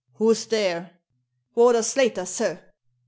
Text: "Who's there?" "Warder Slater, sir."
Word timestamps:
"Who's 0.13 0.47
there?" 0.47 0.93
"Warder 1.53 1.83
Slater, 1.83 2.25
sir." 2.25 2.71